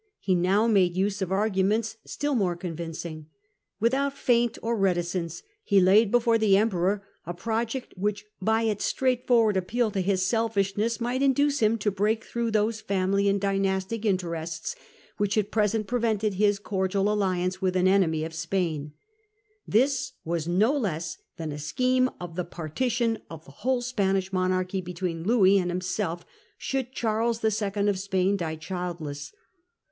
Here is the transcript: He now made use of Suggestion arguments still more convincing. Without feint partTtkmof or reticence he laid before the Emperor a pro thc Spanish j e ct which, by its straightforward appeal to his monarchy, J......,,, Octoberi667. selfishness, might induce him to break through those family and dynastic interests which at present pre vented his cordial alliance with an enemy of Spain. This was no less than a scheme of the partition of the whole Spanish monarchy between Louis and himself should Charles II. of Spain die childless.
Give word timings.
He 0.17 0.33
now 0.33 0.65
made 0.65 0.97
use 0.97 1.17
of 1.21 1.27
Suggestion 1.27 1.37
arguments 1.37 1.97
still 2.05 2.33
more 2.33 2.55
convincing. 2.55 3.27
Without 3.79 4.17
feint 4.17 4.53
partTtkmof 4.53 4.63
or 4.63 4.75
reticence 4.79 5.43
he 5.63 5.79
laid 5.79 6.09
before 6.09 6.39
the 6.39 6.57
Emperor 6.57 7.03
a 7.27 7.35
pro 7.35 7.57
thc 7.57 7.69
Spanish 7.69 7.71
j 7.73 7.77
e 7.77 7.81
ct 7.81 7.93
which, 7.99 8.25
by 8.41 8.63
its 8.63 8.83
straightforward 8.83 9.57
appeal 9.57 9.91
to 9.91 10.01
his 10.01 10.19
monarchy, 10.23 10.23
J......,,, 10.23 10.25
Octoberi667. 10.25 10.29
selfishness, 10.31 11.01
might 11.01 11.21
induce 11.21 11.59
him 11.59 11.77
to 11.77 11.91
break 11.91 12.23
through 12.23 12.49
those 12.49 12.81
family 12.81 13.29
and 13.29 13.39
dynastic 13.39 14.03
interests 14.03 14.75
which 15.17 15.37
at 15.37 15.51
present 15.51 15.85
pre 15.85 15.99
vented 15.99 16.33
his 16.33 16.57
cordial 16.57 17.13
alliance 17.13 17.61
with 17.61 17.75
an 17.75 17.87
enemy 17.87 18.23
of 18.23 18.33
Spain. 18.33 18.93
This 19.67 20.13
was 20.25 20.47
no 20.47 20.75
less 20.75 21.19
than 21.37 21.51
a 21.51 21.59
scheme 21.59 22.09
of 22.19 22.35
the 22.35 22.43
partition 22.43 23.19
of 23.29 23.45
the 23.45 23.51
whole 23.51 23.83
Spanish 23.83 24.33
monarchy 24.33 24.81
between 24.81 25.23
Louis 25.23 25.59
and 25.59 25.69
himself 25.69 26.25
should 26.57 26.91
Charles 26.91 27.43
II. 27.45 27.87
of 27.87 27.99
Spain 27.99 28.35
die 28.35 28.55
childless. 28.55 29.31